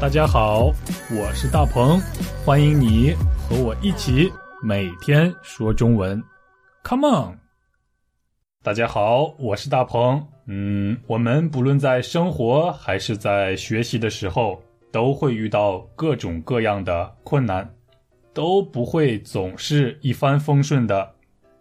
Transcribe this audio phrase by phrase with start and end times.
[0.00, 0.72] 大家好，
[1.10, 2.00] 我是大鹏，
[2.44, 4.32] 欢迎你和我一起
[4.62, 6.22] 每天说中文
[6.84, 7.38] ，Come on！
[8.62, 10.24] 大家好，我是大鹏。
[10.46, 17.68] 嗯，我们不论在生活还是在学习的时候，都会遇到各种各样的困难，
[18.32, 21.12] 都不会总是一帆风顺的，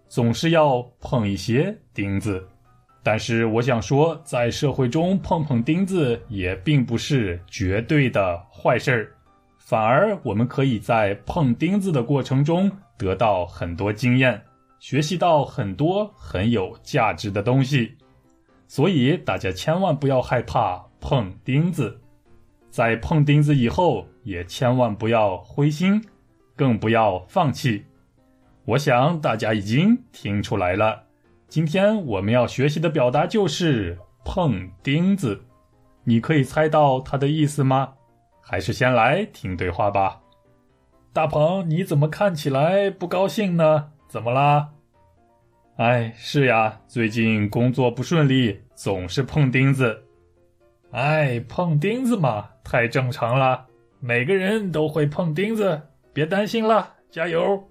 [0.07, 2.47] 总是要碰一些钉子。
[3.09, 9.15] 但是我想说，在社会中碰碰钉子也并不是绝对的坏事儿，
[9.57, 14.41] 反而我们可以在碰钉子的过程中得到很多经验，
[14.81, 17.95] 学习到很多很有价值的东西。
[18.67, 21.97] 所以大家千万不要害怕碰钉子，
[22.69, 26.03] 在碰钉子以后也千万不要灰心，
[26.57, 27.85] 更不要放弃。
[28.65, 31.06] 我想大家已经听出来了。
[31.49, 35.41] 今天我们要学习的表达就是“碰钉子”，
[36.03, 37.93] 你可以猜到它的意思吗？
[38.41, 40.19] 还是先来听对话吧。
[41.13, 43.91] 大鹏，你怎么看起来不高兴呢？
[44.09, 44.69] 怎么啦？
[45.77, 50.03] 哎，是呀，最近工作不顺利，总是碰钉子。
[50.91, 53.65] 哎，碰钉子嘛，太正常了，
[54.01, 57.63] 每个人都会碰钉子，别担心了，加油！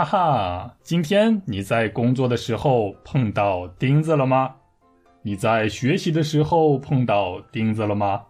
[0.00, 4.54] 哈哈，今天你在工作的时候碰到钉子了吗？
[5.20, 8.22] 你在学习的时候碰到钉子了吗？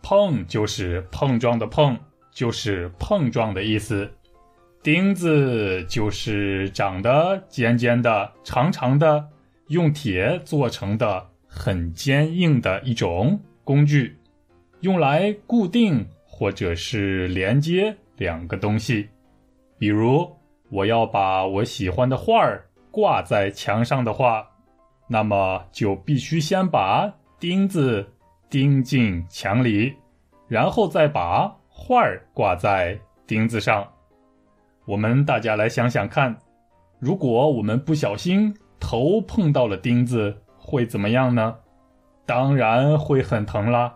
[0.00, 1.98] 碰就是碰撞的碰，
[2.30, 4.08] 就是碰撞的意思。
[4.80, 9.28] 钉子就是长得尖尖的、长长的，
[9.70, 14.16] 用铁做成的很坚硬的一种工具，
[14.82, 19.08] 用来固定或者是连接两个东西，
[19.80, 20.30] 比如。
[20.72, 24.48] 我要把我喜欢的画儿挂在墙上的话，
[25.06, 28.06] 那么就必须先把钉子
[28.48, 29.94] 钉进墙里，
[30.48, 33.86] 然后再把画儿挂在钉子上。
[34.86, 36.34] 我们大家来想想看，
[36.98, 41.54] 如果我们不小心头碰到了钉子，会怎么样呢？
[42.24, 43.94] 当然会很疼啦，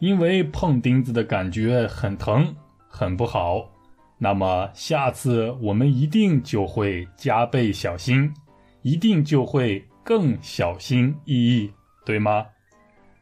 [0.00, 2.56] 因为碰钉子的感觉很疼，
[2.88, 3.70] 很不好。
[4.18, 8.34] 那么下次我们一定就会加倍小心，
[8.82, 11.72] 一定就会更小心翼翼，
[12.04, 12.44] 对吗？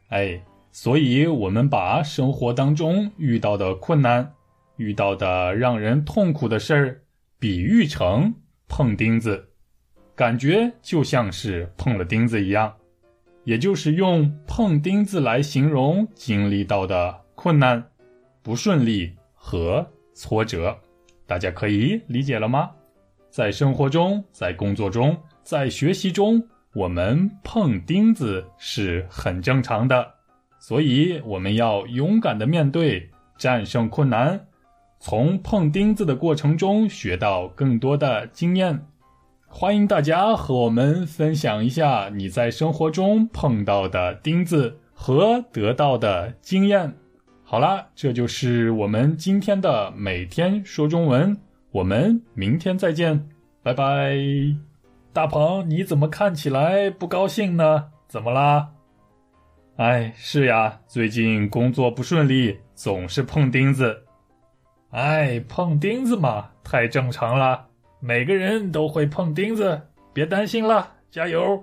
[0.09, 0.43] 哎，
[0.73, 4.33] 所以我们把生活当中遇到的困难、
[4.77, 7.03] 遇到的让人痛苦的事儿，
[7.39, 8.33] 比喻成
[8.67, 9.51] 碰钉子，
[10.15, 12.73] 感觉就像是碰了钉子一样，
[13.45, 17.85] 也就是用碰钉子来形容经历到的困难、
[18.43, 20.75] 不顺利和挫折。
[21.27, 22.71] 大家可以理解了吗？
[23.31, 26.43] 在生活中，在工作中，在学习中，
[26.73, 30.15] 我们碰钉子是很正常的，
[30.59, 34.47] 所以我们要勇敢的面对，战胜困难，
[34.99, 38.87] 从碰钉子的过程中学到更多的经验。
[39.49, 46.95] 欢迎大家和我们分享一下你在生活中碰到的钉子和得到的经验。
[47.49, 51.41] 好啦，这就是我们今天的每天说中文。
[51.71, 53.29] 我们明天再见，
[53.63, 54.17] 拜拜。
[55.13, 57.93] 大鹏，你怎么看起来不高兴呢？
[58.09, 58.71] 怎么啦？
[59.77, 64.03] 哎，是呀，最近工作不顺利，总是碰钉子。
[64.91, 67.69] 哎，碰钉子嘛，太正常了，
[68.01, 69.81] 每个人都会碰钉子，
[70.13, 71.63] 别担心了，加油。